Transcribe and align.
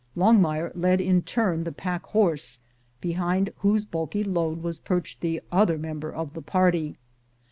Longmire 0.17 0.71
led 0.73 0.99
in 0.99 1.21
turn 1.21 1.63
the 1.63 1.71
pack 1.71 2.07
horse, 2.07 2.57
behind 3.01 3.53
whose 3.57 3.85
bulky 3.85 4.23
load 4.23 4.63
was 4.63 4.79
perched 4.79 5.19
the 5.21 5.41
other 5.51 5.77
member 5.77 6.11
of 6.11 6.33
the 6.33 6.41
Earty. 6.41 6.95